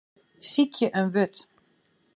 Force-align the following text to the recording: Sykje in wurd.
Sykje 0.51 0.87
in 0.99 1.07
wurd. 1.13 1.35